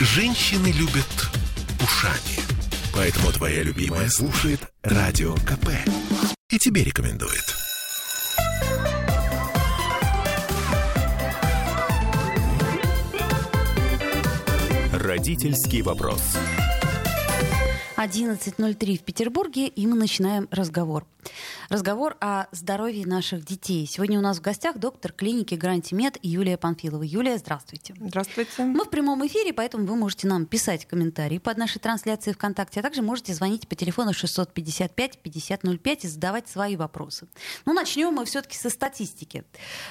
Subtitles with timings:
[0.00, 1.28] Женщины любят
[1.82, 2.38] ушами.
[2.94, 5.70] Поэтому твоя любимая слушает Радио КП.
[6.50, 7.42] И тебе рекомендует.
[14.92, 16.22] Родительский вопрос.
[17.96, 21.04] 11.03 в Петербурге, и мы начинаем разговор.
[21.68, 23.86] Разговор о здоровье наших детей.
[23.86, 27.02] Сегодня у нас в гостях доктор клиники Грантимед Юлия Панфилова.
[27.02, 27.94] Юлия, здравствуйте.
[28.00, 28.64] Здравствуйте.
[28.64, 32.82] Мы в прямом эфире, поэтому вы можете нам писать комментарии под нашей трансляцией ВКонтакте, а
[32.82, 37.28] также можете звонить по телефону 655-5005 и задавать свои вопросы.
[37.66, 39.44] Ну, начнем мы все-таки со статистики.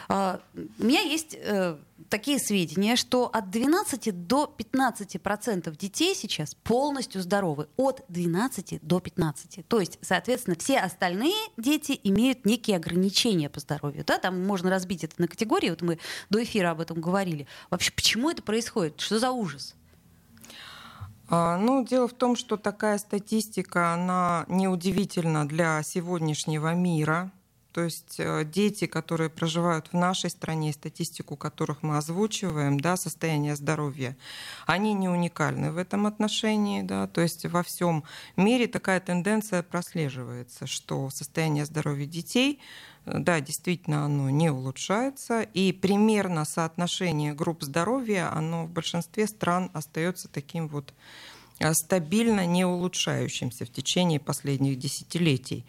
[0.09, 0.40] А,
[0.80, 1.77] у меня есть э,
[2.10, 7.68] такие сведения, что от 12 до 15 процентов детей сейчас полностью здоровы.
[7.78, 9.68] От 12 до 15.
[9.68, 14.04] То есть, соответственно, все остальные дети имеют некие ограничения по здоровью.
[14.05, 14.18] Да?
[14.18, 15.70] Там можно разбить это на категории.
[15.70, 17.48] Вот мы до эфира об этом говорили.
[17.70, 19.00] Вообще, почему это происходит?
[19.00, 19.76] Что за ужас?
[21.30, 27.32] А, ну, дело в том, что такая статистика, она неудивительна для сегодняшнего мира.
[27.78, 33.56] То есть э, дети, которые проживают в нашей стране, статистику которых мы озвучиваем, да, состояние
[33.56, 34.18] здоровья,
[34.66, 36.82] они не уникальны в этом отношении.
[36.82, 38.04] Да, то есть во всем
[38.36, 42.60] мире такая тенденция прослеживается, что состояние здоровья детей
[43.05, 49.70] э, да, действительно, оно не улучшается, и примерно соотношение групп здоровья, оно в большинстве стран
[49.74, 50.96] остается таким вот
[51.60, 55.64] э, стабильно не улучшающимся в течение последних десятилетий.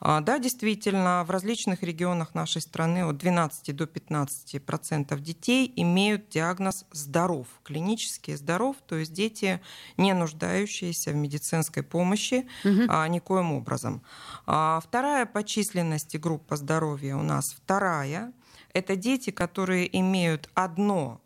[0.00, 6.28] А, да, действительно, в различных регионах нашей страны от 12 до 15 процентов детей имеют
[6.28, 9.60] диагноз здоров, клинически здоров, то есть дети,
[9.96, 12.82] не нуждающиеся в медицинской помощи угу.
[12.88, 14.02] а, никоим образом.
[14.46, 18.32] А, вторая по численности группа здоровья у нас вторая.
[18.72, 21.20] Это дети, которые имеют одно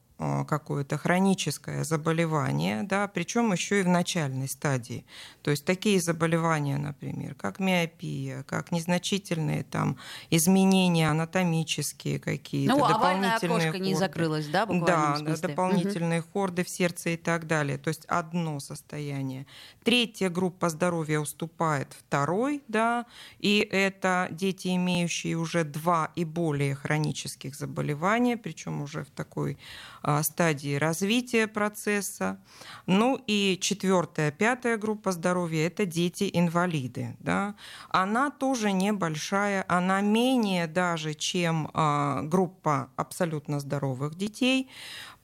[0.47, 5.07] какое-то хроническое заболевание, да, причем еще и в начальной стадии.
[5.43, 9.97] То есть такие заболевания, например, как миопия, как незначительные там
[10.29, 16.29] изменения анатомические какие-то, ну, дополнительные окошко не закрылось, да, Да, дополнительные угу.
[16.33, 17.79] хорды в сердце и так далее.
[17.79, 19.47] То есть одно состояние.
[19.85, 23.07] Третья группа здоровья уступает второй, да,
[23.39, 29.57] и это дети, имеющие уже два и более хронических заболевания, причем уже в такой
[30.03, 32.39] а, стадии развития процесса.
[32.87, 37.17] Ну и четвертая, пятая группа здоровья– это дети-инвалиды.
[37.21, 37.55] Да?
[37.89, 44.69] Она тоже небольшая, она менее даже, чем а, группа абсолютно здоровых детей.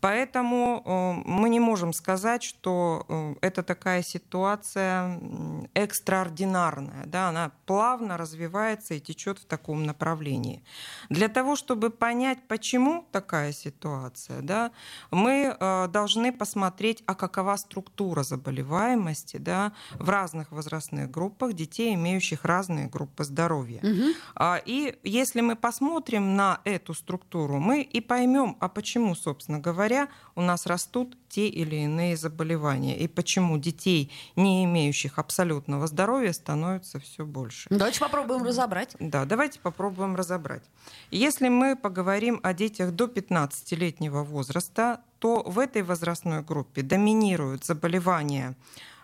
[0.01, 5.19] Поэтому э, мы не можем сказать, что э, это такая ситуация
[5.75, 7.07] экстраординарная.
[7.07, 7.29] Да?
[7.29, 10.63] Она плавно развивается и течет в таком направлении.
[11.09, 14.71] Для того, чтобы понять, почему такая ситуация, да,
[15.11, 22.45] мы э, должны посмотреть, а какова структура заболеваемости да, в разных возрастных группах детей, имеющих
[22.45, 23.81] разные группы здоровья.
[23.83, 24.57] Угу.
[24.67, 30.09] И если мы посмотрим на эту структуру, мы и поймем, а почему, собственно говоря, говоря,
[30.35, 32.97] у нас растут те или иные заболевания.
[32.99, 37.69] И почему детей, не имеющих абсолютного здоровья, становится все больше.
[37.71, 38.97] Давайте попробуем разобрать.
[38.99, 40.63] Да, давайте попробуем разобрать.
[41.11, 48.55] Если мы поговорим о детях до 15-летнего возраста, то в этой возрастной группе доминируют заболевания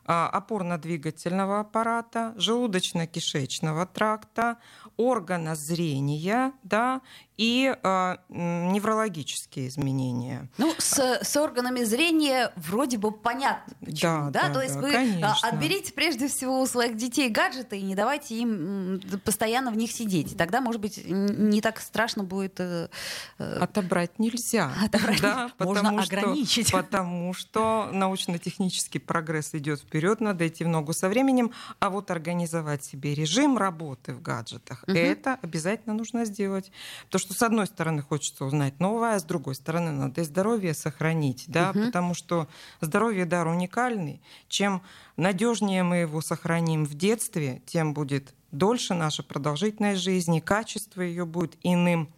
[0.04, 4.58] а, опорно-двигательного аппарата, желудочно-кишечного тракта,
[4.96, 7.00] органа зрения да,
[7.42, 10.48] и э, неврологические изменения.
[10.58, 14.30] Ну, с, с органами зрения вроде бы понятно, почему.
[14.30, 14.48] Да, да?
[14.48, 15.48] Да, То есть да, вы а, конечно.
[15.48, 20.36] отберите прежде всего у своих детей гаджеты и не давайте им постоянно в них сидеть.
[20.36, 22.60] Тогда, может быть, не так страшно будет...
[22.60, 22.88] Э,
[23.38, 24.72] э Отобрать нельзя.
[24.84, 26.70] Отобрать да, можно что, ограничить.
[26.70, 32.84] Потому что научно-технический прогресс идет вперед, надо идти в ногу со временем, а вот организовать
[32.84, 34.96] себе режим работы в гаджетах, угу.
[34.96, 36.70] это обязательно нужно сделать.
[37.06, 40.74] Потому что, с одной стороны, хочется узнать новое, а с другой стороны, надо и здоровье
[40.74, 41.86] сохранить, да, угу.
[41.86, 42.48] потому что
[42.80, 44.20] здоровье дар уникальный.
[44.48, 44.82] Чем
[45.16, 51.56] надежнее мы его сохраним в детстве, тем будет дольше наша продолжительность жизни, качество ее будет
[51.62, 52.08] иным.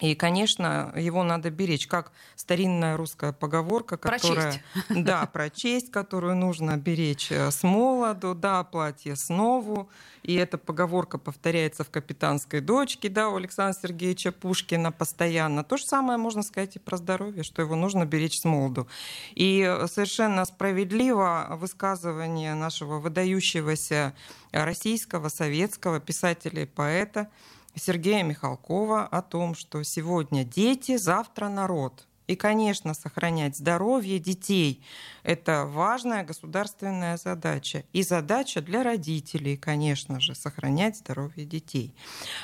[0.00, 4.52] И, конечно, его надо беречь, как старинная русская поговорка, которая...
[4.52, 4.60] Прочесть.
[5.10, 9.88] Да, про честь, которую нужно беречь э, с молоду, да, платье с нову.
[10.22, 15.64] И эта поговорка повторяется в «Капитанской дочке», да, у Александра Сергеевича Пушкина постоянно.
[15.64, 18.86] То же самое можно сказать и про здоровье, что его нужно беречь с молоду.
[19.34, 24.14] И совершенно справедливо высказывание нашего выдающегося
[24.52, 27.28] российского, советского писателя и поэта
[27.74, 32.06] Сергея Михалкова о том, что сегодня дети, завтра народ.
[32.30, 34.84] И, конечно, сохранять здоровье детей–
[35.24, 37.82] это важная государственная задача.
[37.92, 41.92] И задача для родителей, конечно же, сохранять здоровье детей.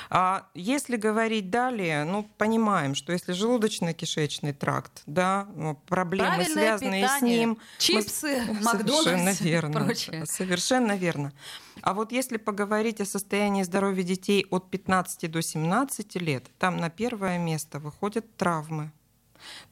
[0.09, 7.03] А если говорить далее, ну, понимаем, что если желудочно-кишечный тракт, да, ну, проблемы, Правильное связанные
[7.03, 9.85] питание, с ним, чипсы, мы- Макдональдс Совершенно и верно.
[9.85, 10.25] прочее.
[10.25, 11.31] Совершенно верно.
[11.81, 16.89] А вот если поговорить о состоянии здоровья детей от 15 до 17 лет, там на
[16.89, 18.91] первое место выходят травмы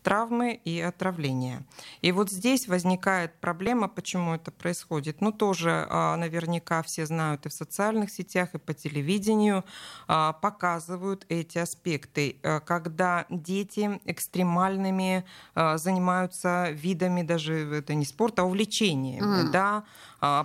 [0.03, 1.65] травмы и отравления.
[2.01, 5.21] И вот здесь возникает проблема, почему это происходит.
[5.21, 9.63] Ну, тоже а, наверняка все знают и в социальных сетях, и по телевидению
[10.07, 15.25] а, показывают эти аспекты, А, когда дети экстремальными
[15.55, 19.51] а, занимаются видами, даже это не спорта, а увлечениями, Мгм.
[19.51, 19.83] да,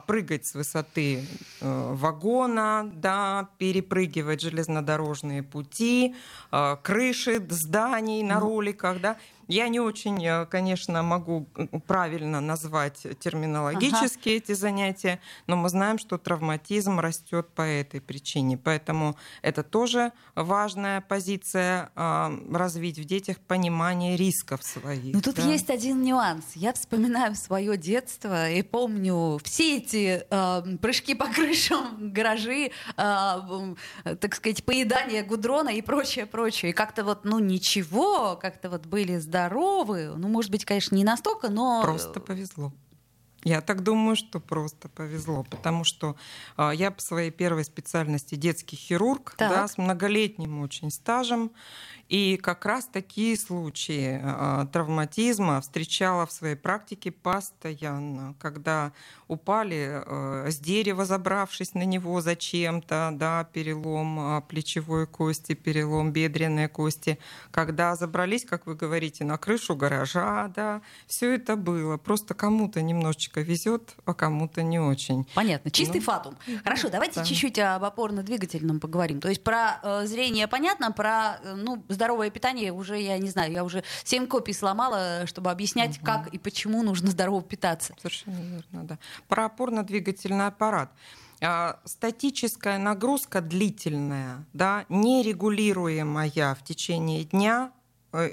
[0.06, 1.24] прыгать с высоты
[1.60, 6.14] э, вагона, да, перепрыгивать железнодорожные пути,
[6.52, 9.16] э, крыши зданий на роликах, да.
[9.50, 15.98] Я не очень, э, конечно, могу э, правильно назвать терминологически эти занятия, но мы знаем,
[15.98, 18.56] что травматизм растет по этой причине.
[18.56, 25.14] Поэтому это тоже важная позиция развить в детях понимание рисков своих.
[25.14, 25.42] Ну тут да.
[25.42, 26.44] есть один нюанс.
[26.54, 33.76] Я вспоминаю свое детство и помню все эти э, прыжки по крышам, гаражи, э, м,
[34.04, 36.70] так сказать, поедание гудрона и прочее, прочее.
[36.70, 40.12] И как-то вот, ну ничего, как-то вот были здоровы.
[40.16, 41.82] Ну, может быть, конечно, не настолько, но...
[41.82, 42.72] Просто повезло.
[43.42, 46.16] Я так думаю, что просто повезло, потому что
[46.56, 49.50] а, я по своей первой специальности детский хирург, Так.
[49.50, 51.50] да, с многолетним очень стажем,
[52.08, 58.92] и как раз такие случаи а, травматизма встречала в своей практике постоянно, когда
[59.28, 66.68] упали э, с дерева, забравшись на него зачем-то, да, перелом а, плечевой кости, перелом бедренной
[66.68, 67.16] кости,
[67.52, 71.96] когда забрались, как вы говорите, на крышу гаража, да, все это было.
[71.96, 75.26] Просто кому-то немножечко везет, а кому-то не очень.
[75.34, 76.36] Понятно, чистый Ну, фатум.
[76.64, 77.24] Хорошо, давайте да.
[77.24, 79.20] чуть-чуть об опорно-двигательном поговорим.
[79.20, 83.52] То есть про э, зрение понятно, про э, ну, здоровое питание уже, я не знаю,
[83.52, 87.94] я уже семь копий сломала, чтобы объяснять, как и почему нужно здорово питаться.
[87.98, 88.98] Совершенно верно, да.
[89.28, 90.90] Про опорно-двигательный аппарат.
[91.42, 97.72] А, Статическая нагрузка длительная, да, нерегулируемая в течение дня,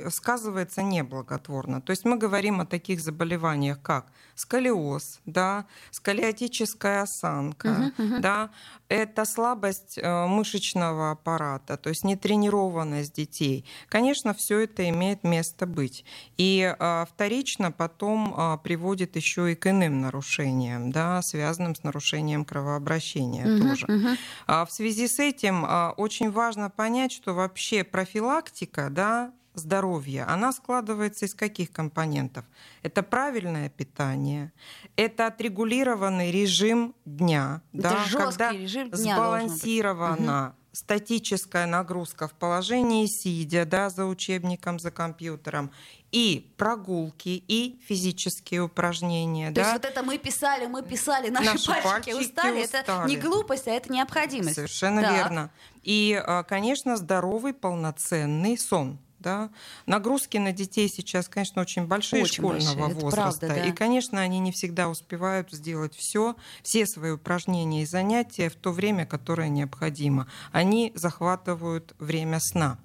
[0.10, 1.82] сказывается неблаготворно.
[1.82, 8.52] То есть мы говорим о таких заболеваниях, как сколиоз, да, сколиотическая осанка, да,
[8.90, 13.66] это слабость э, мышечного аппарата, то есть нетренированность детей.
[13.90, 16.06] Конечно, все это имеет место быть.
[16.38, 22.46] И э, вторично потом э, приводит еще и к иным нарушениям, да, связанным с нарушением
[22.46, 24.18] кровообращения тоже.
[24.46, 25.66] А В связи с этим
[25.98, 32.46] очень важно понять, что вообще профилактика, да, здоровья, она складывается из каких компонентов?
[32.84, 34.52] Это правильное питание,
[34.96, 43.66] это отрегулированный режим дня, Это да, когда режим дня сбалансирована статическая нагрузка в положении сидя,
[43.66, 45.72] да, за учебником, за компьютером,
[46.12, 49.50] и прогулки, и физические упражнения.
[49.50, 49.62] То да.
[49.62, 52.62] есть вот это мы писали, мы писали, наши, Наши пальчики, пальчики устали.
[52.64, 53.10] Это устали.
[53.10, 54.56] не глупость, а это необходимость.
[54.56, 55.16] Совершенно Так.
[55.16, 55.52] верно.
[55.82, 59.00] И, а, конечно, здоровый, полноценный сон.
[59.28, 59.50] Да?
[59.88, 63.40] Нагрузки на детей сейчас, конечно, очень большие Очень школьного большие, это возраста.
[63.40, 63.66] правда, да.
[63.68, 68.72] И, конечно, они не всегда успевают сделать все, все свои упражнения и занятия в то
[68.72, 70.28] время, которое необходимо.
[70.54, 72.80] Они захватывают время сна.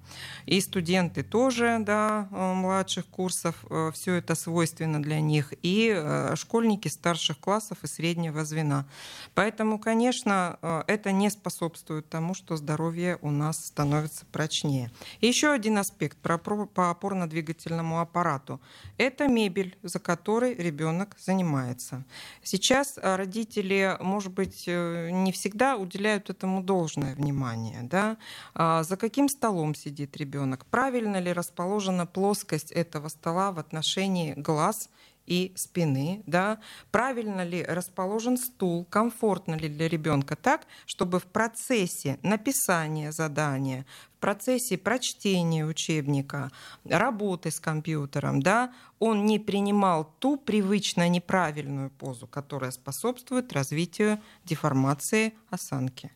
[0.45, 5.55] И студенты тоже, да, э, младших курсов, все это свойственно для них.
[5.63, 8.85] И э, школьники старших классов и среднего звена.
[9.35, 14.91] Поэтому, конечно, э, это не способствует тому, что здоровье у нас становится прочнее.
[15.21, 18.61] И еще один аспект по опорно-двигательному аппарату.
[18.99, 22.05] Это мебель, за которой ребенок занимается.
[22.43, 27.83] Сейчас э, родители, может быть, э, не всегда уделяют этому должное внимание.
[27.83, 28.17] Да?
[28.55, 30.65] А За каким столом сидит ребенок?
[30.67, 34.89] Правильно ли расположена плоскость этого стола в отношении глаз
[35.33, 36.59] и спины, да,
[36.91, 43.87] правильно ли расположен стул, комфортно ли для ребенка так, чтобы в процессе написания задания,
[44.17, 46.51] в процессе прочтения учебника,
[46.85, 55.33] работы с компьютером, да, он не принимал ту привычно неправильную позу, которая способствует развитию деформации
[55.49, 56.13] осанки.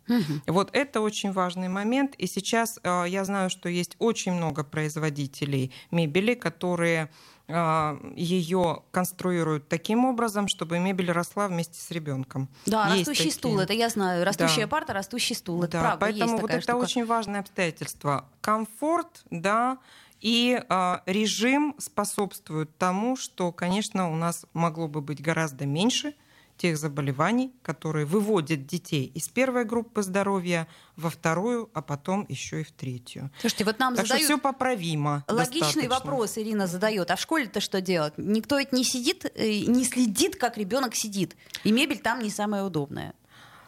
[0.46, 2.14] Вот это очень важный момент.
[2.16, 7.08] И сейчас э, я знаю, что есть очень много производителей мебели, которые
[7.48, 12.48] ее конструируют таким образом, чтобы мебель росла вместе с ребенком.
[12.66, 13.32] Да, Есть растущий такие.
[13.34, 14.24] стул, это я знаю.
[14.24, 14.68] Растущая Да.
[14.68, 15.62] парта, растущий стул.
[15.62, 16.76] Это Да, правда, поэтому есть вот это штука.
[16.76, 18.28] очень важное обстоятельство.
[18.40, 19.78] Комфорт, да,
[20.22, 26.14] И э, режим способствует тому, что, конечно, у нас могло бы быть гораздо меньше
[26.56, 32.64] тех заболеваний, которые выводят детей из первой группы здоровья во вторую, а потом еще и
[32.64, 33.30] в третью.
[33.40, 34.24] Слушайте, вот нам так задают...
[34.24, 35.24] что все поправимо.
[35.28, 35.88] Логичный достаточно.
[35.88, 37.10] вопрос Ирина задает.
[37.10, 38.14] А в школе-то что делать?
[38.16, 41.36] Никто ведь не сидит, э, не следит, как ребенок сидит.
[41.64, 43.14] И мебель там не самая удобная.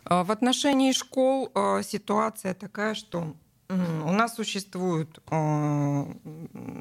[0.05, 3.35] А, В отношении школ а, ситуация такая, что
[3.71, 6.07] у нас существуют а,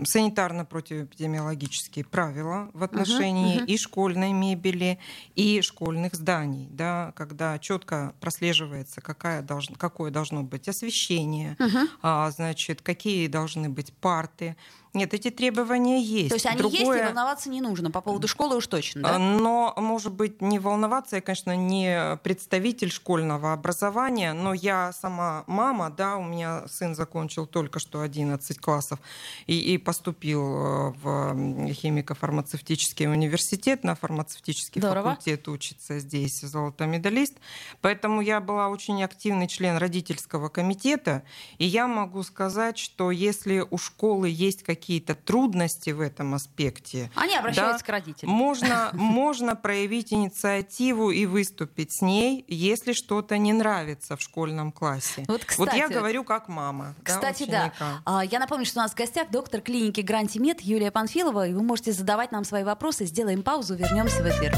[0.06, 3.66] санитарно-противоэпидемиологические правила в отношении мгм.
[3.66, 4.98] и школьной мебели,
[5.36, 11.58] и школьных зданий, да, когда четко прослеживается, какая должна, какое должно быть освещение,
[12.02, 14.56] а, значит, какие должны быть парты.
[14.98, 16.30] Нет, эти требования есть.
[16.30, 17.92] То есть они есть, и Другое- волноваться не нужно.
[17.92, 19.20] По поводу школы уж точно, да?
[19.20, 25.92] Но, может быть, не волноваться, я, конечно, не представитель школьного образования, но я сама мама,
[25.92, 29.00] да, у меня сын закончил только что 11 классов
[29.46, 31.36] и, и поступил э, в
[31.74, 35.12] химико-фармацевтический университет, на фармацевтический Здорово.
[35.12, 37.36] факультет учится здесь золотой медалист.
[37.82, 41.22] Поэтому я была очень активный член родительского комитета,
[41.60, 44.87] и я могу сказать, что если у школы есть какие-то
[45.26, 48.32] трудности в этом аспекте, Они обращаются да, к родителям.
[48.32, 55.26] можно, можно проявить инициативу и выступить с ней, если что-то не нравится в школьном классе.
[55.28, 56.96] Вот, вот я кстати, говорю как мама.
[57.04, 57.66] да, Кстати, да.
[57.68, 58.02] ученика.
[58.06, 61.48] А, Я напомню, что у нас в гостях доктор клиники Грантимед Юлия Панфилова.
[61.48, 63.06] И вы можете задавать нам свои вопросы.
[63.06, 64.56] Сделаем паузу, вернемся в эфир.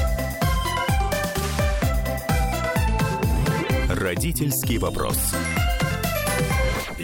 [3.90, 5.18] Родительский вопрос.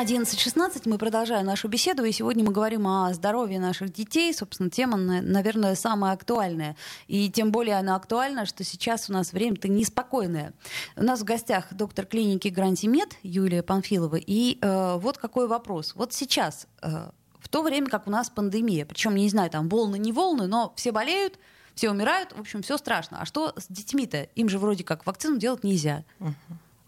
[0.00, 4.32] 11.16 мы продолжаем нашу беседу, и сегодня мы говорим о здоровье наших детей.
[4.32, 6.74] Собственно, тема, на- наверное, самая актуальная.
[7.06, 10.54] И тем более она актуальна, что сейчас у нас время-то неспокойное.
[10.96, 14.16] У нас в гостях доктор клиники Грантимед Юлия Панфилова.
[14.16, 15.92] И э, вот какой вопрос.
[15.94, 19.98] Вот сейчас, э, в то время как у нас пандемия, причем, не знаю, там волны,
[19.98, 21.38] не волны, но все болеют,
[21.74, 23.20] все умирают, в общем, все страшно.
[23.20, 24.22] А что с детьми-то?
[24.34, 26.04] Им же вроде как вакцину делать нельзя.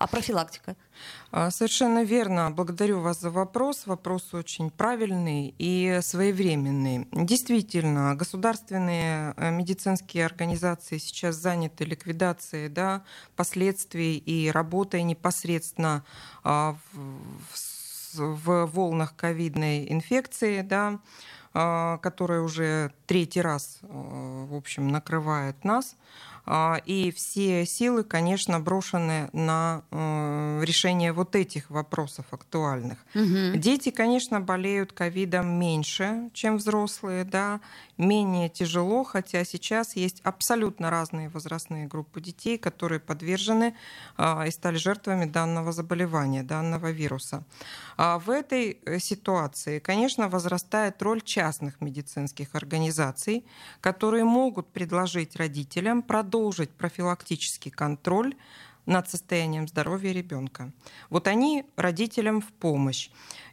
[0.02, 0.74] А профилактика?
[1.30, 2.50] А, Совершенно верно.
[2.50, 3.86] Благодарю вас за вопрос.
[3.86, 7.06] Вопрос очень правильный и своевременный.
[7.12, 13.04] Действительно, государственные э, медицинские организации сейчас заняты ликвидацией да,
[13.36, 16.04] последствий и работой непосредственно
[16.42, 16.74] а,
[18.12, 20.98] в, в волнах ковидной инфекции, да,
[21.54, 25.96] а, которая уже третий раз, э, в общем, накрывает нас.
[26.44, 32.98] А, И все силы, конечно, брошены на э, решение вот этих вопросов актуальных.
[33.14, 37.60] Дети, конечно, болеют ковидом меньше, чем взрослые, да,
[37.96, 43.74] менее тяжело, хотя сейчас есть абсолютно разные возрастные группы детей, которые подвержены
[44.16, 47.44] а, и стали жертвами данного заболевания, данного вируса.
[47.96, 53.44] А в этой э, ситуации, конечно, возрастает роль частных медицинских организаций,
[53.80, 56.31] которые могут предложить родителям продолжить
[56.72, 58.34] профилактический контроль
[58.86, 60.72] над состоянием здоровья ребенка.
[61.10, 63.10] Вот они родителям в помощь.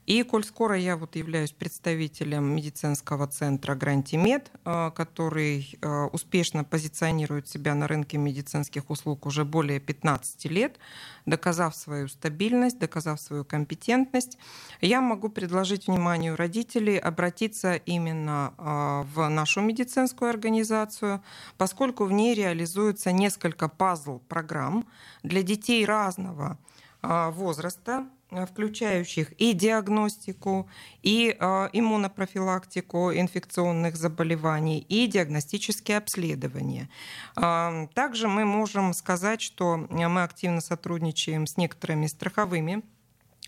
[0.09, 7.47] И коль скоро я вот являюсь представителем медицинского центра Грантимед, э, который э, успешно позиционирует
[7.47, 10.79] себя на рынке медицинских услуг уже более 15 лет,
[11.27, 14.39] доказав свою стабильность, доказав свою компетентность,
[14.81, 21.21] я могу предложить вниманию родителей обратиться именно э, в нашу медицинскую организацию,
[21.59, 24.87] поскольку в ней реализуется несколько пазл-программ
[25.21, 26.57] для детей разного
[27.03, 30.69] возраста, включающих и диагностику,
[31.01, 36.89] и а, иммунопрофилактику инфекционных заболеваний, и диагностические обследования.
[37.35, 42.83] А, Также мы можем сказать, что мы активно сотрудничаем с некоторыми страховыми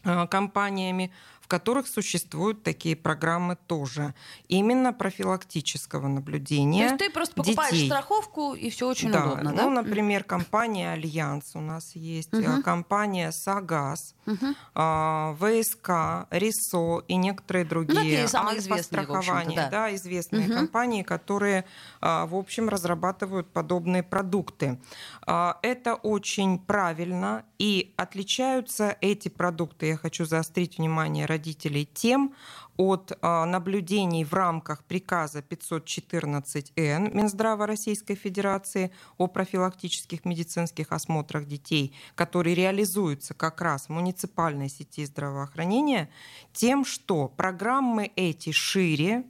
[0.04, 1.12] а, компаниями,
[1.52, 4.14] которых существуют такие программы тоже.
[4.48, 7.88] Именно профилактического То наблюдения есть ты просто покупаешь детей.
[7.90, 9.70] страховку, и все очень да, удобно, ну, да?
[9.70, 14.56] например, компания Альянс у нас есть, э, компания Согаз, Мгм.
[14.76, 15.90] а, ВСК,
[16.32, 17.96] РЕСО и некоторые другие.
[18.02, 19.70] такие самые известные, Альфа-страхование, да.
[19.70, 20.56] да, известные Мгм.
[20.56, 21.66] компании, которые,
[22.00, 24.80] а, в общем, разрабатывают подобные продукты.
[25.28, 32.34] А, Это очень правильно, и отличаются эти продукты, я хочу заострить внимание родителей тем
[32.78, 41.94] от а, наблюдений в рамках приказа 514-Н Минздрава Российской Федерации о профилактических медицинских осмотрах детей,
[42.16, 46.10] который реализуется как раз в муниципальной сети здравоохранения,
[46.54, 49.24] тем, что программы эти шире,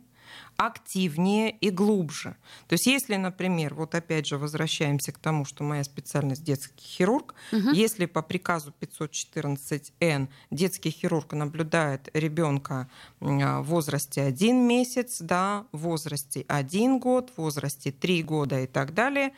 [0.66, 2.36] активнее и глубже.
[2.68, 7.34] То есть если, например, вот опять же возвращаемся к тому, что моя специальность детский хирург,
[7.52, 7.72] угу.
[7.72, 12.90] если по приказу 514Н детский хирург наблюдает ребенка
[13.20, 18.94] в возрасте 1 месяц, да, в возрасте 1 год, в возрасте 3 года и так
[18.94, 19.32] далее,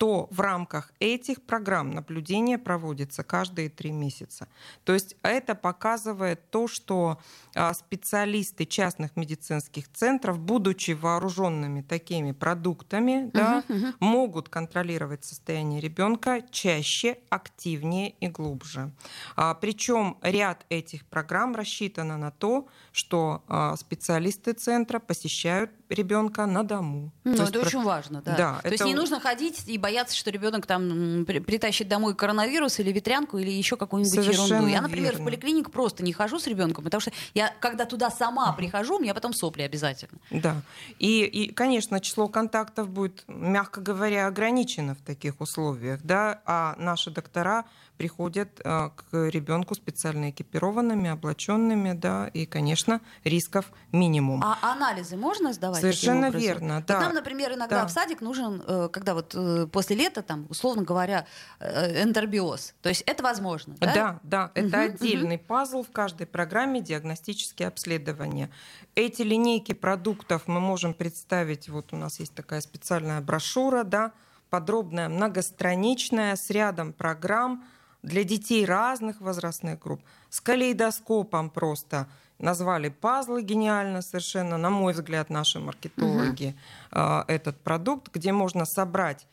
[0.00, 4.48] то в рамках этих программ наблюдение проводится каждые три месяца.
[4.84, 7.18] То есть это показывает то, что
[7.54, 10.38] а, специалисты частных медицинских центров,
[10.70, 13.86] будучи вооруженными такими продуктами, угу, да, угу.
[13.98, 18.92] могут контролировать состояние ребенка чаще, активнее и глубже.
[19.34, 26.62] А, причем ряд этих программ рассчитано на то, что а, специалисты центра посещают ребенка на
[26.62, 27.12] дому.
[27.24, 28.36] Ну, это есть, очень важно, да.
[28.36, 28.74] да то это...
[28.74, 33.50] есть не нужно ходить и бояться, что ребенок там притащит домой коронавирус или ветрянку или
[33.50, 34.68] еще какую-нибудь Совершенно ерунду.
[34.68, 35.22] Я, например, верно.
[35.22, 39.00] в поликлинику просто не хожу с ребенком, потому что я, когда туда сама прихожу, у
[39.00, 40.18] меня потом сопли обязательно.
[40.30, 40.62] Да.
[40.98, 47.10] И, и, конечно, число контактов будет, мягко говоря, ограничено в таких условиях, да, а наши
[47.10, 47.64] доктора
[48.00, 54.42] приходят а, к ребенку специально экипированными, облаченными, да, и, конечно, рисков минимум.
[54.42, 55.82] А анализы можно сдавать?
[55.82, 56.94] Совершенно верно, да.
[56.94, 57.86] Вот нам, например, иногда да.
[57.86, 61.26] в садик нужен, э, когда вот э, после лета, там, условно говоря,
[61.58, 62.72] э, энтербиоз.
[62.80, 63.92] То есть это возможно, да?
[63.94, 65.44] Да, да, это угу, отдельный угу.
[65.46, 68.48] пазл в каждой программе диагностические обследования.
[68.94, 74.12] Эти линейки продуктов мы можем представить, вот у нас есть такая специальная брошюра, да,
[74.48, 77.62] подробная, многостраничная, с рядом программ,
[78.02, 82.06] для детей разных возрастных групп, с калейдоскопом просто.
[82.38, 86.56] Назвали пазлы гениально совершенно, на мой взгляд, наши маркетологи,
[86.90, 87.00] угу.
[87.28, 89.26] этот продукт, где можно собрать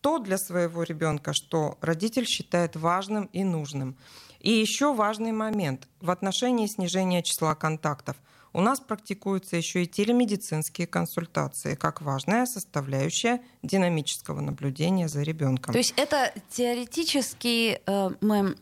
[0.00, 3.96] то для своего ребенка, что родитель считает важным и нужным.
[4.40, 8.16] И еще важный момент в отношении снижения числа контактов–
[8.52, 15.72] у нас практикуются еще и телемедицинские консультации, как важная составляющая динамического наблюдения за ребенком.
[15.72, 18.56] То есть это теоретически э, мы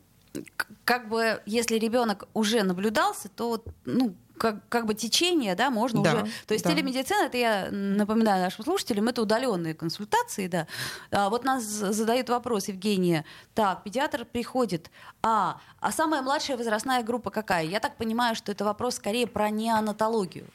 [0.85, 6.15] как бы если ребенок уже наблюдался, то ну, как, как бы течение, да, можно да,
[6.15, 6.33] уже.
[6.47, 6.73] То есть да.
[6.73, 10.67] телемедицина, это я напоминаю нашим слушателям, это удаленные консультации, да.
[11.11, 14.91] А вот нас задают вопрос, Евгения, так, педиатр приходит,
[15.23, 17.65] а, а самая младшая возрастная группа какая?
[17.65, 20.47] Я так понимаю, что это вопрос скорее про неонатологию.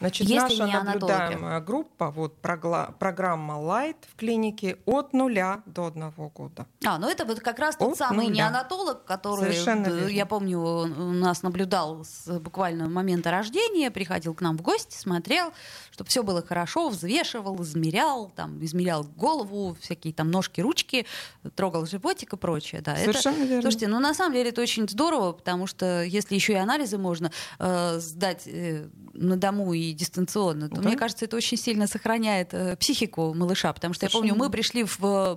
[0.00, 6.66] Значит, Если наша наблюдаемая группа, вот программа Light в клинике от нуля до одного года.
[6.84, 8.46] А, ну это вот как раз тот от самый нуля.
[8.46, 10.08] неонатолог, который, Совершенно верно.
[10.08, 15.52] я помню, у нас наблюдал с буквально момента рождения, приходил к нам в гости, смотрел,
[15.90, 21.06] чтобы все было хорошо, взвешивал, измерял, там, измерял голову, всякие там ножки, ручки,
[21.54, 22.80] трогал животик и прочее.
[22.82, 22.96] Да.
[22.96, 23.62] Совершенно это, верно.
[23.62, 27.30] Слушайте, ну на самом деле это очень здорово, потому что если еще и анализы можно
[27.58, 30.88] э, сдать э, на дому и дистанционно, то да.
[30.88, 34.24] мне кажется, это очень сильно сохраняет э, психику малыша, потому что Совершенно.
[34.24, 35.36] я помню, мы пришли в э,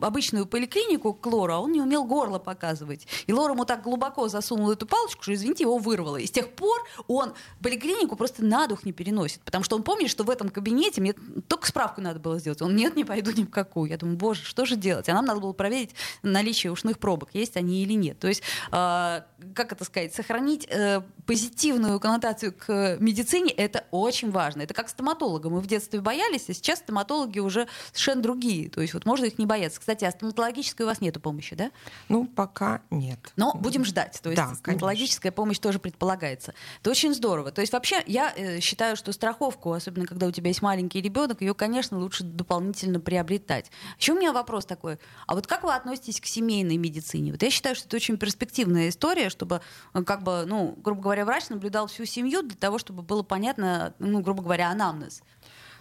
[0.00, 3.06] обычную поликлинику к Лору, а он не умел горло показывать.
[3.26, 6.16] И Лора ему так глубоко засунул эту палочку, что, извините, его вырвало.
[6.16, 10.10] И с тех пор он поликлинику просто на дух не переносит, потому что он помнишь,
[10.10, 11.14] что в этом кабинете мне
[11.46, 12.62] только справку надо было сделать.
[12.62, 13.90] Он, нет, не пойду ни в какую.
[13.90, 15.08] Я думаю, боже, что же делать?
[15.08, 15.90] А нам надо было проверить
[16.22, 18.18] наличие ушных пробок, есть они или нет.
[18.18, 19.22] То есть, э,
[19.54, 24.62] как это сказать, сохранить э, позитивную коннотацию к медицине, это очень важно.
[24.62, 25.50] Это как стоматолога.
[25.50, 28.68] Мы в детстве боялись, а сейчас стоматологи уже совершенно другие.
[28.70, 29.80] То есть вот можно их не бояться.
[29.80, 31.70] Кстати, а стоматологической у вас нет помощи, да?
[32.08, 33.18] Ну, пока нет.
[33.36, 34.20] Но будем ждать.
[34.22, 35.42] То есть да, стоматологическая конечно.
[35.42, 36.54] помощь тоже предполагается.
[36.80, 37.50] Это очень здорово.
[37.50, 41.40] То есть вообще я э, считаю, что страховку особенно когда у тебя есть маленький ребенок,
[41.40, 43.70] ее, конечно, лучше дополнительно приобретать.
[43.98, 44.98] Еще у меня вопрос такой.
[45.26, 47.32] А вот как вы относитесь к семейной медицине?
[47.32, 49.60] Вот я считаю, что это очень перспективная история, чтобы,
[49.94, 53.67] э, как бы, ну, грубо говоря, врач наблюдал всю семью для того, чтобы было понятно,
[53.98, 55.22] ну, грубо говоря, анамнез.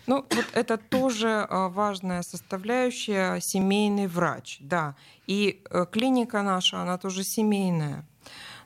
[0.06, 4.96] Ну, вот это тоже э, важная составляющая семейный врач, да.
[5.28, 8.06] И клиника наша, она тоже семейная.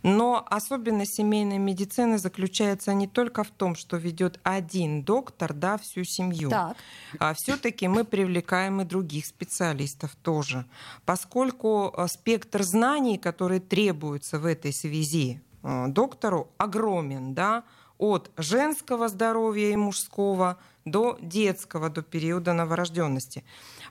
[0.04, 6.04] Но особенность семейной медицины заключается не только в том, что ведет один доктор, да, всю
[6.04, 6.50] семью.
[6.50, 6.76] Так.
[7.20, 10.66] А все-таки мы привлекаем и других специалистов тоже,
[11.06, 17.64] поскольку э, спектр знаний, которые требуются в этой связи э, доктору, огромен, да,
[18.02, 23.44] от женского здоровья и мужского до детского, до периода новорожденности.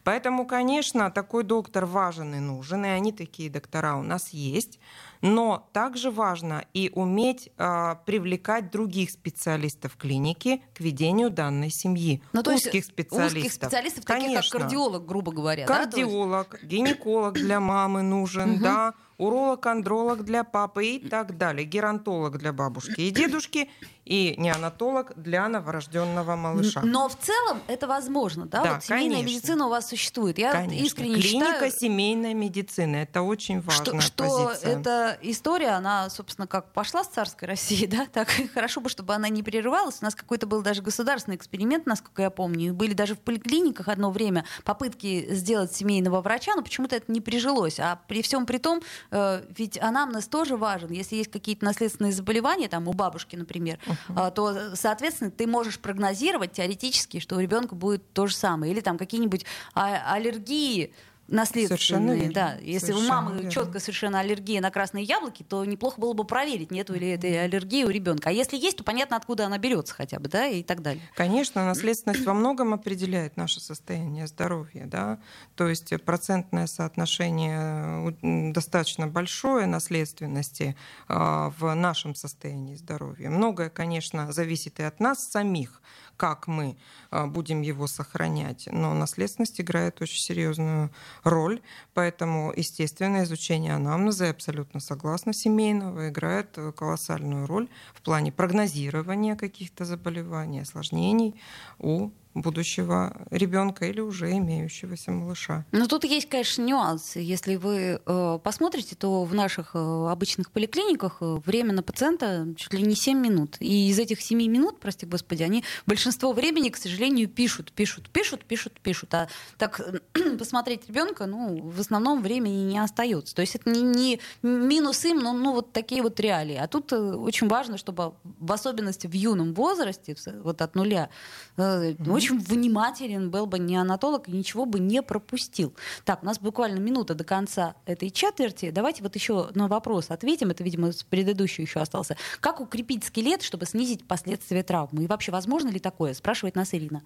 [0.03, 4.81] Поэтому, конечно, такой доктор важен и нужен, и они такие доктора у нас есть.
[5.23, 12.23] Но также важно и уметь э, привлекать других специалистов клиники к ведению данной семьи.
[12.33, 13.37] Ну, то узких есть специалистов.
[13.37, 15.67] Узких специалистов, таких как кардиолог, грубо говоря.
[15.67, 16.67] Кардиолог, да?
[16.67, 23.01] гинеколог для мамы нужен, да, уролог, андролог для папы и так далее, геронтолог для бабушки
[23.03, 23.69] и дедушки
[24.07, 26.81] и неонатолог для новорожденного малыша.
[26.83, 28.65] Но в целом это возможно, да?
[28.65, 29.37] да вот семейная конечно.
[29.37, 30.39] медицина у вас существует.
[30.39, 30.85] Я конечно.
[30.85, 35.10] искренне Клиника считаю, семейной медицины это очень важная что, что позиция.
[35.11, 39.29] Эта история, она, собственно, как пошла с царской России, да, так хорошо бы, чтобы она
[39.29, 39.99] не прерывалась.
[40.01, 43.89] У нас какой-то был даже государственный эксперимент, насколько я помню, и были даже в поликлиниках
[43.89, 47.79] одно время попытки сделать семейного врача, но почему-то это не прижилось.
[47.79, 50.91] А при всем при том, э, ведь анамнез тоже важен.
[50.91, 54.33] Если есть какие-то наследственные заболевания, там у бабушки, например, uh-huh.
[54.33, 58.73] то, соответственно, ты можешь прогнозировать теоретически, что у ребенка будет то же самое.
[58.73, 59.45] Или там какие-нибудь
[59.75, 60.93] а- аллергии,
[61.31, 62.31] наследственные.
[62.31, 62.57] Да.
[62.61, 63.51] Если совершенно у мамы верно.
[63.51, 67.85] четко совершенно аллергия на красные яблоки, то неплохо было бы проверить, нет ли этой аллергии
[67.85, 68.31] у ребенка.
[68.31, 71.03] А если есть, то понятно, откуда она берется хотя бы, да, и так далее.
[71.15, 75.19] Конечно, наследственность во многом определяет наше состояние здоровья, да.
[75.55, 80.77] То есть процентное соотношение достаточно большое наследственности
[81.09, 83.31] а, в нашем состоянии здоровья.
[83.31, 85.81] Многое, конечно, зависит и от нас самих,
[86.21, 86.77] как мы
[87.11, 88.69] а, будем его сохранять.
[88.71, 90.91] Но наследственность играет очень серьезную
[91.25, 91.63] роль,
[91.95, 99.87] поэтому, естественно, изучение анамнеза, я абсолютно согласна, семейного, играет колоссальную роль в плане прогнозирования каких-то
[99.87, 101.41] заболеваний, осложнений
[101.79, 105.65] у будущего ребенка или уже имеющегося малыша.
[105.73, 107.19] Но тут есть, конечно, нюансы.
[107.21, 112.73] Если вы э, посмотрите, то в наших э, обычных поликлиниках э, время на пациента чуть
[112.73, 113.57] ли не 7 минут.
[113.61, 118.45] И из этих 7 минут, прости господи, они большинство времени, к сожалению, пишут, пишут, пишут,
[118.45, 119.15] пишут, пишут.
[119.15, 119.81] А так
[120.39, 123.35] посмотреть ребенка, ну, в основном времени не остается.
[123.35, 126.57] То есть это не, не минус им, но ну, вот такие вот реалии.
[126.57, 131.11] А тут э, очень важно, чтобы в особенности в юном возрасте, вот от нуля,
[131.57, 135.75] э, очень внимателен был бы неонатолог и ничего бы не пропустил.
[136.05, 138.71] Так, у нас буквально минута до конца этой четверти.
[138.71, 140.51] Давайте вот еще на вопрос ответим.
[140.51, 142.19] Это, видимо, с предыдущего еще остался.
[142.41, 145.05] Как укрепить скелет, чтобы снизить последствия травмы?
[145.05, 146.13] И вообще, возможно ли такое?
[146.13, 147.03] Спрашивает нас Ирина.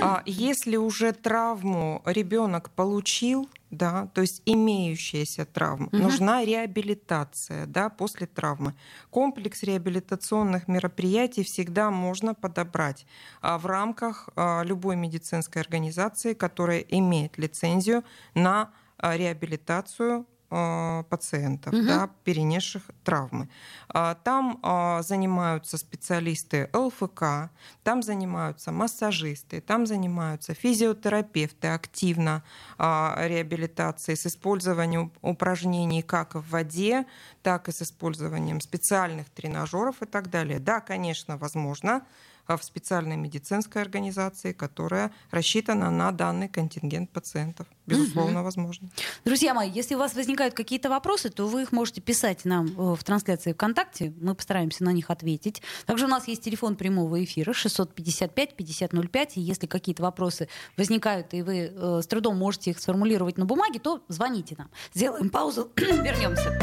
[0.00, 5.96] А если уже травму ребенок получил, да, то есть имеющаяся травма, угу.
[5.96, 8.74] нужна реабилитация да, после травмы.
[9.10, 13.06] Комплекс реабилитационных мероприятий всегда можно подобрать
[13.40, 21.84] а, в рамках а, любой медицинской организации, которая имеет лицензию на а, реабилитацию пациентов, угу.
[21.84, 23.48] да, перенесших травмы.
[23.88, 27.50] А, там а, занимаются специалисты ЛФК,
[27.82, 32.42] там занимаются массажисты, там занимаются физиотерапевты активно
[32.78, 37.06] реабилитацией с использованием упражнений как в воде,
[37.42, 40.58] так и с использованием специальных тренажеров и так далее.
[40.58, 42.02] Да, конечно, возможно,
[42.46, 47.66] в специальной медицинской организации, которая рассчитана на данный контингент пациентов.
[47.86, 48.44] Безусловно, угу.
[48.44, 48.88] возможно.
[49.24, 52.94] Друзья мои, если у вас возникают какие-то вопросы, то вы их можете писать нам э,
[52.94, 54.12] в трансляции ВКонтакте.
[54.20, 55.62] Мы постараемся на них ответить.
[55.86, 59.32] Также у нас есть телефон прямого эфира 655-5005.
[59.34, 63.80] И если какие-то вопросы возникают, и вы э, с трудом можете их сформулировать на бумаге,
[63.80, 64.70] то звоните нам.
[64.94, 66.58] Сделаем паузу, вернемся.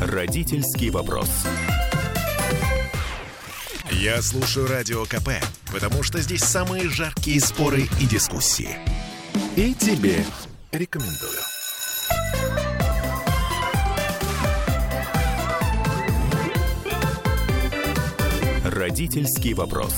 [0.00, 1.30] Родительский вопрос.
[4.00, 5.28] Я слушаю Радио КП,
[5.70, 8.70] потому что здесь самые жаркие споры и дискуссии.
[9.56, 10.24] И тебе
[10.72, 11.38] рекомендую.
[18.64, 19.92] Родительский вопрос.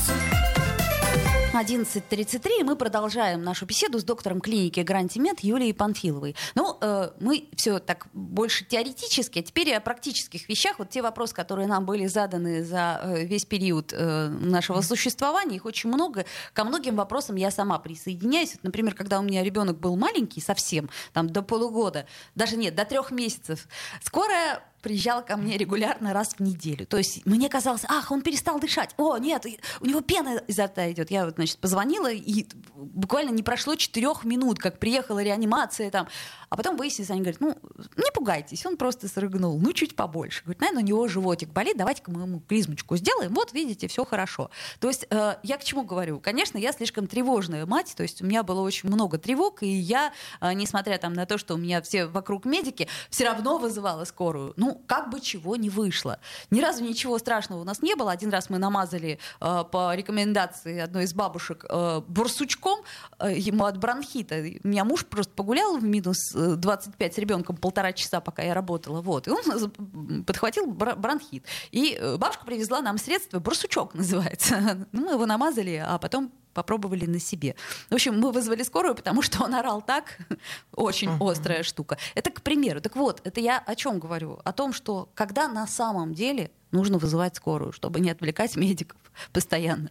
[1.52, 6.34] 11.33, и мы продолжаем нашу беседу с доктором клиники Грантимед Юлией Панфиловой.
[6.54, 10.78] Ну, э, мы все так больше теоретически, а теперь о практических вещах.
[10.78, 15.66] Вот те вопросы, которые нам были заданы за э, весь период э, нашего существования, их
[15.66, 16.24] очень много.
[16.54, 18.54] Ко многим вопросам я сама присоединяюсь.
[18.54, 22.86] Вот, например, когда у меня ребенок был маленький совсем, там до полугода, даже нет, до
[22.86, 23.68] трех месяцев,
[24.02, 26.86] скорая приезжал ко мне регулярно раз в неделю.
[26.86, 28.94] То есть мне казалось, ах, он перестал дышать.
[28.98, 29.46] О, нет,
[29.80, 31.10] у него пена изо рта идет.
[31.10, 36.08] Я вот, значит, позвонила, и буквально не прошло четырех минут, как приехала реанимация там.
[36.50, 37.56] А потом выяснилось, они говорят, ну,
[37.96, 40.42] не пугайтесь, он просто срыгнул, ну, чуть побольше.
[40.44, 43.32] Говорит, наверное, у него животик болит, давайте-ка мы ему клизмочку сделаем.
[43.32, 44.50] Вот, видите, все хорошо.
[44.78, 46.20] То есть э, я к чему говорю?
[46.20, 50.12] Конечно, я слишком тревожная мать, то есть у меня было очень много тревог, и я,
[50.42, 54.52] э, несмотря там на то, что у меня все вокруг медики, все равно вызывала скорую.
[54.56, 56.18] Ну, как бы чего не вышло.
[56.50, 58.12] Ни разу ничего страшного у нас не было.
[58.12, 62.80] Один раз мы намазали э, по рекомендации одной из бабушек э, бурсучком
[63.18, 64.36] э, ему от бронхита.
[64.64, 69.00] У меня муж просто погулял в минус 25 с ребенком полтора часа, пока я работала.
[69.00, 69.28] Вот.
[69.28, 71.44] И он подхватил бронхит.
[71.70, 74.86] И бабушка привезла нам средство, бурсучок называется.
[74.92, 77.54] Ну, мы его намазали, а потом попробовали на себе.
[77.90, 80.18] В общем, мы вызвали скорую, потому что он орал так,
[80.74, 81.30] очень uh-huh.
[81.30, 81.98] острая штука.
[82.14, 82.80] Это к примеру.
[82.80, 84.40] Так вот, это я о чем говорю?
[84.44, 88.98] О том, что когда на самом деле нужно вызывать скорую, чтобы не отвлекать медиков
[89.32, 89.90] постоянно.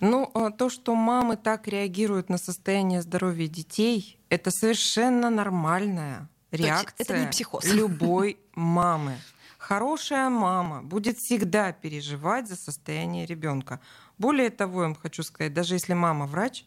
[0.00, 7.04] Ну, а то, что мамы так реагируют на состояние здоровья детей, это совершенно нормальная реакция
[7.04, 7.64] это не психоз.
[7.64, 9.16] любой мамы.
[9.58, 13.80] Хорошая мама будет всегда переживать за состояние ребенка.
[14.18, 16.64] Более того, я вам хочу сказать, даже если мама врач,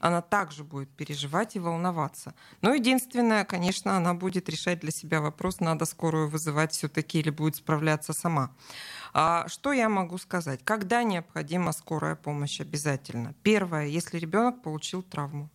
[0.00, 2.34] она также будет переживать и волноваться.
[2.60, 7.56] Но единственное, конечно, она будет решать для себя вопрос, надо скорую вызывать все-таки или будет
[7.56, 8.50] справляться сама.
[9.14, 10.60] А что я могу сказать?
[10.62, 13.34] Когда необходима скорая помощь обязательно?
[13.42, 15.48] Первое, если ребенок получил травму.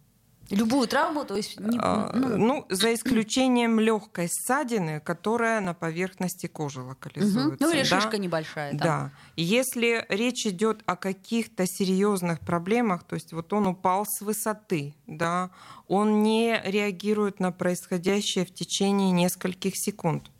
[0.49, 1.59] Любую травму, то есть...
[1.59, 2.37] Не, а, ну...
[2.37, 7.47] ну, за исключением легкой ссадины, которая на поверхности кожи локализуется.
[7.49, 7.57] Угу.
[7.59, 8.01] Ну или да?
[8.01, 8.71] шишка небольшая.
[8.71, 8.79] Там.
[8.79, 9.11] Да.
[9.35, 15.51] Если речь идет о каких-то серьезных проблемах, то есть вот он упал с высоты, да,
[15.87, 20.31] он не реагирует на происходящее в течение нескольких секунд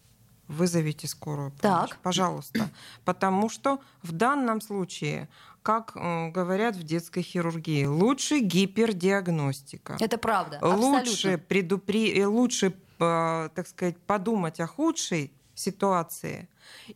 [0.50, 2.00] вызовите скорую помощь, так.
[2.00, 2.70] пожалуйста.
[3.06, 5.30] Потому что в данном случае
[5.70, 5.94] как
[6.34, 9.98] говорят в детской хирургии, лучше гипердиагностика.
[10.00, 10.58] Это правда.
[10.64, 12.20] Лучше, предупри...
[12.20, 16.50] Э, лучше э, так сказать, подумать о худшей ситуации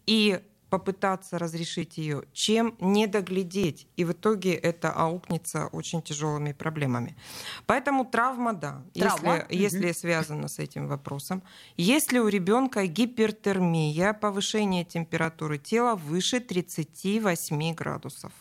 [0.08, 3.86] и попытаться разрешить ее, чем не доглядеть.
[3.96, 7.16] И в итоге это аукнется очень тяжелыми проблемами.
[7.68, 9.46] Поэтому травма, да, травма?
[9.52, 11.44] если, если связано с этим вопросом.
[11.78, 18.32] Если у ребенка гипертермия, повышение температуры тела выше 38 градусов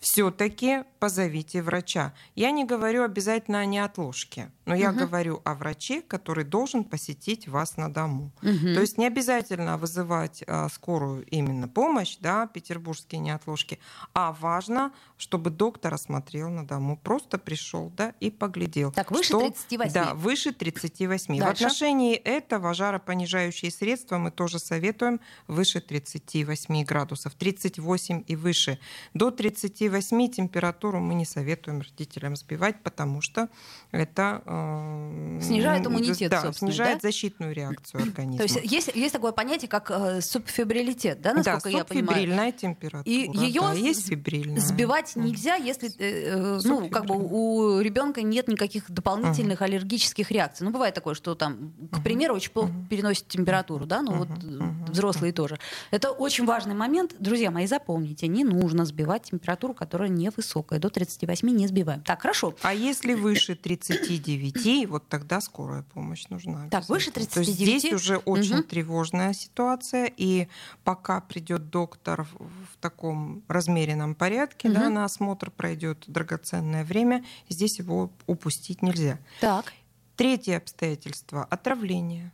[0.00, 2.12] все-таки позовите врача.
[2.34, 5.00] Я не говорю обязательно о неотложке, но я угу.
[5.00, 8.30] говорю о враче, который должен посетить вас на дому.
[8.42, 8.74] Угу.
[8.74, 13.78] То есть не обязательно вызывать а, скорую именно помощь, да, петербургские неотложки,
[14.14, 18.92] а важно, чтобы доктор осмотрел на дому, просто пришел, да, и поглядел.
[18.92, 19.92] Так, выше что, 38?
[19.92, 21.38] Да, выше 38.
[21.38, 21.44] Дальше.
[21.44, 28.78] В отношении этого жаропонижающие средства мы тоже советуем выше 38 градусов, 38 и выше.
[29.14, 29.30] До
[29.62, 33.48] 38 температуру мы не советуем родителям сбивать, потому что
[33.92, 37.08] это э, снижает иммунитет, да, снижает да?
[37.08, 38.38] защитную реакцию организма.
[38.38, 42.52] То есть есть, есть такое понятие, как э, субфибрилитет, да, насколько да, я понимаю?
[42.52, 43.02] температура.
[43.04, 44.60] И ее да, есть фибрильная.
[44.60, 49.66] сбивать нельзя, если э, э ну, как бы у ребенка нет никаких дополнительных uh-huh.
[49.66, 50.64] аллергических реакций.
[50.64, 52.02] Ну, бывает такое, что там, к uh-huh.
[52.02, 52.88] примеру, очень плохо uh-huh.
[52.88, 54.18] переносит температуру, да, ну uh-huh.
[54.18, 54.90] вот uh-huh.
[54.90, 55.36] взрослые uh-huh.
[55.36, 55.58] тоже.
[55.90, 57.14] Это очень важный момент.
[57.18, 60.78] Друзья мои, запомните, не нужно сбивать температуру, которая невысокая.
[60.78, 62.02] До 38 не сбиваем.
[62.02, 62.54] Так, хорошо.
[62.62, 66.68] А если выше 39, вот тогда скорая помощь нужна.
[66.70, 67.34] Так, выше 39.
[67.34, 68.62] То есть здесь уже очень угу.
[68.64, 70.48] тревожная ситуация, и
[70.84, 74.78] пока придет доктор в таком размеренном порядке, угу.
[74.78, 79.18] да, на осмотр пройдет драгоценное время, здесь его упустить нельзя.
[79.40, 79.72] Так.
[80.16, 82.32] Третье обстоятельство– отравление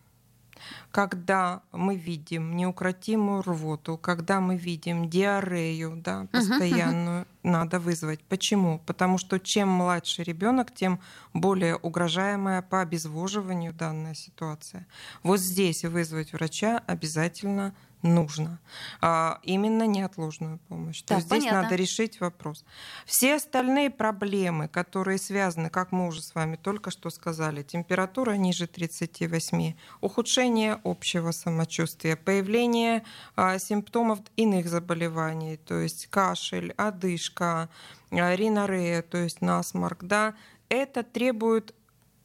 [0.91, 7.51] когда мы видим неукротимую рвоту, когда мы видим диарею, да, постоянную, uh-huh, uh-huh.
[7.51, 8.21] надо вызвать.
[8.25, 8.81] Почему?
[8.87, 11.01] Потому что чем младше ребенок, тем
[11.35, 14.87] более угрожаемая по обезвоживанию данная ситуация.
[15.23, 18.59] Вот здесь вызвать врача обязательно нужно.
[19.01, 21.03] А, именно неотложную помощь.
[21.03, 22.65] Так, То есть здесь надо решить вопрос.
[23.05, 28.67] Все остальные проблемы, которые связаны, как мы уже с вами только что сказали, температура ниже
[28.67, 33.05] 38, ухудшение общего самочувствия, появление
[33.37, 37.69] а, симптомов иных заболеваний, то есть кашель, одышка,
[38.11, 40.35] а, ринорея, то есть насморк, да,
[40.69, 41.75] это требует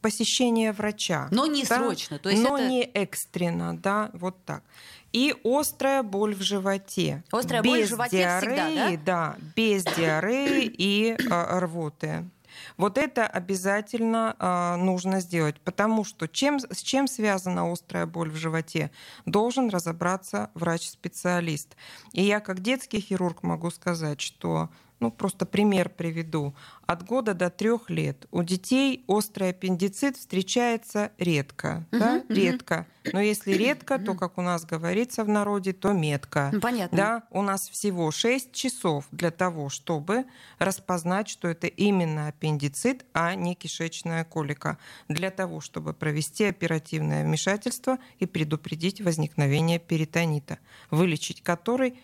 [0.04, 1.30] посещения врача.
[1.32, 1.78] Но не да?
[1.78, 2.20] срочно.
[2.20, 2.68] То есть Но это...
[2.68, 4.64] не экстренно, да, вот так.
[5.14, 7.24] И острая боль в животе.
[7.32, 8.98] Острая без боль в животе диареи, всегда, да?
[9.06, 12.26] да, без диареи и э, рвоты.
[12.78, 18.36] Вот это обязательно э, нужно сделать, потому что чем, с чем связана острая боль в
[18.36, 18.92] животе,
[19.26, 21.76] должен разобраться врач-специалист.
[22.12, 24.70] И я как детский хирург могу сказать, что
[25.04, 26.56] ну, просто пример приведу.
[26.86, 31.86] От года до трех лет у детей острый аппендицит встречается редко.
[31.92, 32.18] Uh-huh, да?
[32.20, 32.34] uh-huh.
[32.34, 32.88] Редко.
[33.12, 36.52] Но если редко, то, как у нас говорится в народе, то метко.
[36.54, 36.98] Ну, понятно.
[36.98, 37.24] Да?
[37.32, 40.24] У нас всего 6 часов для того, чтобы
[40.58, 44.78] распознать, что это именно аппендицит, а не кишечная колика.
[45.10, 50.60] Для того, чтобы провести оперативное вмешательство и предупредить возникновение перитонита,
[50.92, 52.00] вылечить который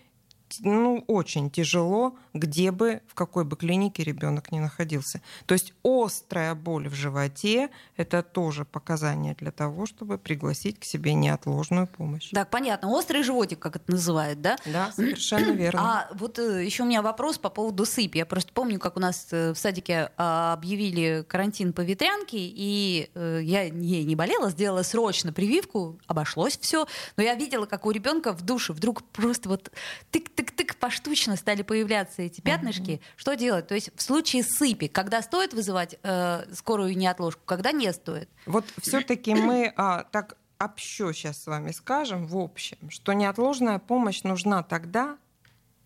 [0.62, 5.22] ну, очень тяжело, где бы, в какой бы клинике ребенок ни находился.
[5.46, 11.14] То есть острая боль в животе– это тоже показание для того, чтобы пригласить к себе
[11.14, 12.32] неотложную помощь.
[12.32, 12.90] Так, понятно.
[12.90, 14.58] Острый животик, как это называют, да?
[14.66, 15.82] Да, совершенно верно.
[15.82, 18.18] А вот э, еще у меня вопрос по поводу сыпи.
[18.18, 23.10] Я просто помню, как у нас э, в садике а, объявили карантин по ветрянке, и
[23.14, 27.92] э, я ей не болела, сделала срочно прививку, обошлось все, но я видела, как у
[27.92, 29.72] ребенка в душе вдруг просто вот
[30.12, 33.02] тык тык-тык поштучно стали появляться эти пятнышки, mm-hmm.
[33.18, 33.68] что делать?
[33.68, 38.30] То есть в случае сыпи, когда стоит вызывать э, скорую неотложку, когда не стоит?
[38.46, 44.24] Вот все-таки мы а, так общо сейчас с вами скажем, в общем, что неотложная помощь
[44.24, 45.18] нужна тогда,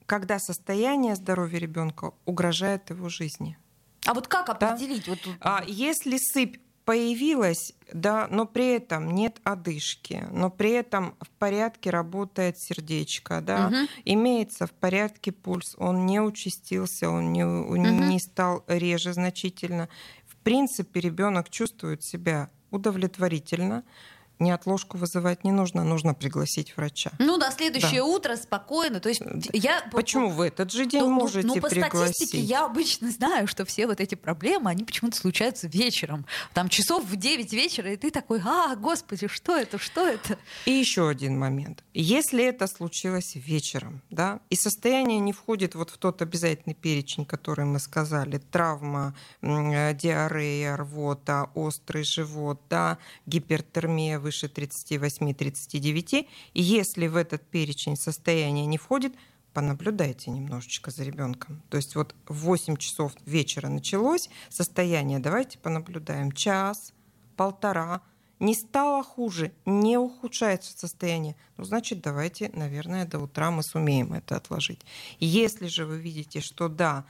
[0.05, 3.57] когда состояние здоровья ребенка угрожает его жизни.
[4.05, 5.05] А вот как определить?
[5.05, 5.11] Да?
[5.11, 5.35] Вот тут...
[5.39, 11.89] а, если сыпь появилась, да, но при этом нет одышки, но при этом в порядке
[11.89, 13.75] работает сердечко, да, угу.
[14.05, 17.75] имеется в порядке пульс, он не участился, он не, угу.
[17.77, 19.87] не стал реже значительно.
[20.27, 23.83] В принципе, ребенок чувствует себя удовлетворительно,
[24.39, 27.11] неотложку вызывать не нужно, нужно пригласить врача.
[27.19, 28.05] Ну да, следующее да.
[28.05, 28.99] утро спокойно.
[28.99, 29.21] То есть
[29.53, 32.15] я почему в этот же день ну, можете ну, по пригласить?
[32.15, 37.05] статистике я обычно знаю, что все вот эти проблемы они почему-то случаются вечером, там часов
[37.05, 40.37] в 9 вечера, и ты такой, а, господи, что это, что это?
[40.65, 45.97] И еще один момент: если это случилось вечером, да, и состояние не входит вот в
[45.97, 56.27] тот обязательный перечень, который мы сказали, травма, диарея, рвота, острый живот, да, гипертермия выше 38-39.
[56.53, 59.13] И если в этот перечень состояния не входит,
[59.53, 61.61] понаблюдайте немножечко за ребенком.
[61.69, 66.93] То есть вот в 8 часов вечера началось состояние, давайте понаблюдаем час,
[67.35, 68.01] полтора,
[68.39, 74.35] не стало хуже, не ухудшается состояние, ну, значит, давайте, наверное, до утра мы сумеем это
[74.35, 74.81] отложить.
[75.19, 77.05] Если же вы видите, что да,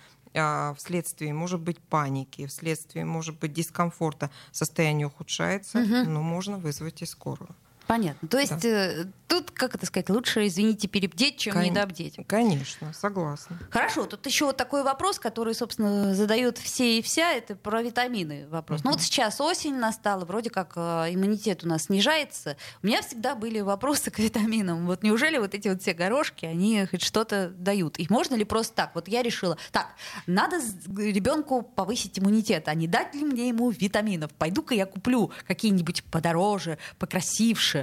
[0.77, 6.09] вследствие, может быть, паники, вследствие, может быть, дискомфорта состояние ухудшается, угу.
[6.09, 7.55] но можно вызвать и скорую.
[7.87, 8.27] Понятно.
[8.27, 8.67] То есть да.
[8.69, 11.63] э, тут, как это сказать, лучше, извините, перебдеть, чем Кон...
[11.63, 12.17] недобдеть.
[12.27, 13.57] Конечно, согласна.
[13.71, 18.47] Хорошо, тут еще вот такой вопрос, который, собственно, задают все и вся, это про витамины
[18.49, 18.81] вопрос.
[18.81, 18.85] Uh-huh.
[18.85, 22.57] Ну вот сейчас осень настала, вроде как э, иммунитет у нас снижается.
[22.81, 24.85] У меня всегда были вопросы к витаминам.
[24.85, 27.99] Вот неужели вот эти вот все горошки, они хоть что-то дают?
[27.99, 28.91] И можно ли просто так?
[28.95, 29.87] Вот я решила, так,
[30.25, 30.59] надо
[30.97, 34.31] ребенку повысить иммунитет, а не дать ли мне ему витаминов?
[34.33, 37.82] Пойду-ка я куплю какие-нибудь подороже, покрасивше,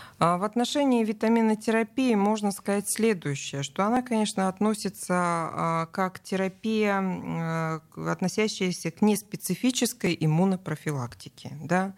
[0.21, 8.91] в отношении витаминотерапии можно сказать следующее, что она, конечно, относится а, как терапия, а, относящаяся
[8.91, 11.95] к неспецифической иммунопрофилактике, да,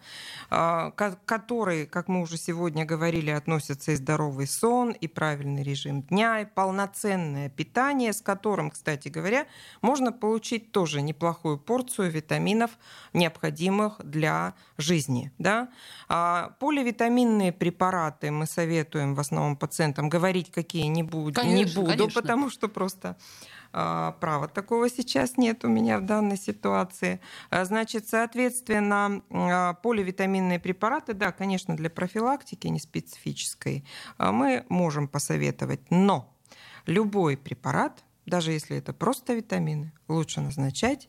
[0.48, 6.40] к которой, как мы уже сегодня говорили, относятся и здоровый сон, и правильный режим дня,
[6.40, 9.46] и полноценное питание, с которым, кстати говоря,
[9.82, 12.70] можно получить тоже неплохую порцию витаминов,
[13.12, 15.30] необходимых для жизни.
[15.38, 15.68] Да.
[16.58, 22.22] Поливитаминные препараты препараты мы советуем в основном пациентам говорить какие не, буду, не буду, конечно.
[22.22, 23.16] потому что просто
[23.72, 27.20] а, права такого сейчас нет у меня в данной ситуации.
[27.50, 33.84] А, значит, соответственно, а, поливитаминные препараты, да, конечно, для профилактики не специфической
[34.18, 36.32] мы можем посоветовать, но
[36.86, 41.08] любой препарат, даже если это просто витамины, лучше назначать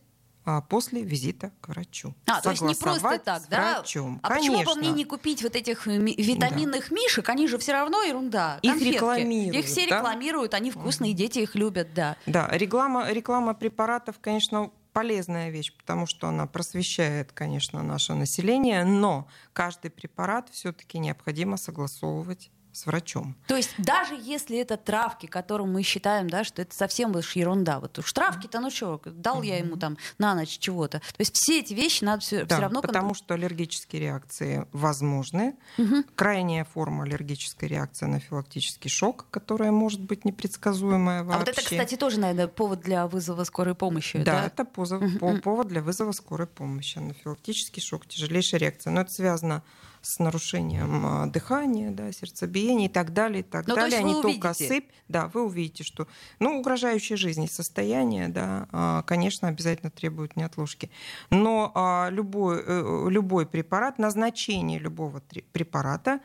[0.69, 2.13] после визита к врачу.
[2.27, 3.79] А, то есть не просто так, да?
[3.79, 4.19] Врачом.
[4.21, 4.57] А Конечно.
[4.57, 6.95] почему бы мне не купить вот этих э, витаминных да.
[6.95, 7.29] мишек?
[7.29, 8.59] Они же все равно ерунда.
[8.61, 9.55] Их рекламируют.
[9.55, 9.97] Их все да?
[9.97, 12.15] рекламируют, они вкусные, дети их любят, да.
[12.25, 19.27] Да, реклама, реклама препаратов, конечно, полезная вещь, потому что она просвещает, конечно, наше население, но
[19.51, 23.35] каждый препарат все-таки необходимо согласовывать с врачом.
[23.47, 27.79] То есть даже если это травки, которым мы считаем, да, что это совсем уж ерунда.
[27.79, 30.99] Вот уж травки-то, ну что, дал я ему там на ночь чего-то.
[30.99, 32.81] То есть все эти вещи надо все, да, все равно...
[32.81, 35.55] потому что аллергические реакции возможны.
[35.77, 36.03] Угу.
[36.15, 41.35] Крайняя форма аллергической реакции анафилактический шок, которая может быть непредсказуемая вообще.
[41.35, 44.41] А вот это, кстати, тоже, наверное, повод для вызова скорой помощи, да?
[44.41, 45.37] Да, это позов, угу.
[45.37, 46.97] повод для вызова скорой помощи.
[46.97, 48.91] Анафилактический шок, тяжелейшая реакция.
[48.91, 49.63] Но это связано
[50.05, 54.13] с нарушением дыхания, да, сердцебиения и так далее, и так Но ну, далее, а не
[54.15, 54.41] увидите.
[54.41, 54.89] только сыпь.
[55.07, 56.07] Да, вы увидите, что
[56.39, 60.91] ну, угрожающей жизни состояние, да, конечно, обязательно требует неотложки.
[61.31, 66.19] Но любой, э, любой препарат, назначение любого препарата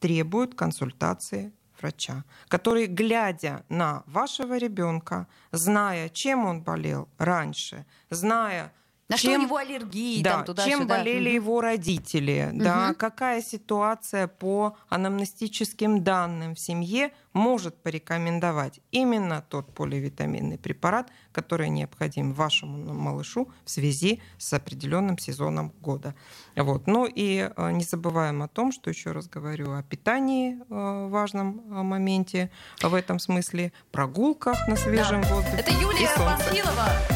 [0.00, 8.72] требует консультации врача, который, глядя на вашего ребенка, зная, чем он болел раньше, зная,
[9.08, 10.98] на чем, что у него аллергии, да, там, туда чем сюда.
[10.98, 11.34] болели угу.
[11.34, 12.64] его родители, угу.
[12.64, 21.68] да, какая ситуация по анамнестическим данным в семье может порекомендовать именно тот поливитаминный препарат, который
[21.68, 26.14] необходим вашему малышу в связи с определенным сезоном года.
[26.56, 26.86] Вот.
[26.86, 31.60] Ну и э, не забываем о том, что еще раз говорю о питании э, важном
[31.60, 32.50] э, моменте
[32.82, 35.34] в этом смысле, прогулках на свежем да.
[35.34, 35.56] воздухе.
[35.58, 37.15] Это Юлия Панфилова.